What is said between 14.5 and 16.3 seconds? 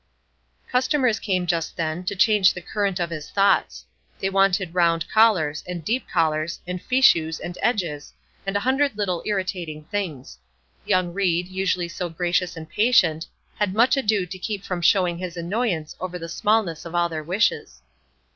from showing his annoyance over the